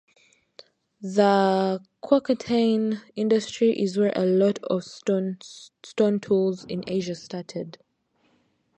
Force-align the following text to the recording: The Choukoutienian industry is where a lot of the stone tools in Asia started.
The 1.03 1.79
Choukoutienian 2.03 3.03
industry 3.15 3.79
is 3.79 3.99
where 3.99 4.11
a 4.15 4.25
lot 4.25 4.57
of 4.63 4.83
the 5.05 5.37
stone 5.83 6.19
tools 6.19 6.65
in 6.65 6.83
Asia 6.87 7.13
started. 7.13 7.77